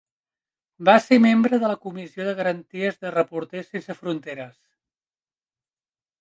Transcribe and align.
Va 0.87 0.95
ser 1.07 1.19
membre 1.25 1.59
de 1.63 1.69
la 1.71 1.75
Comissió 1.83 2.25
de 2.31 2.33
Garanties 2.41 2.99
de 3.05 3.13
Reporters 3.19 3.71
Sense 3.77 3.99
Fronteres. 4.01 4.59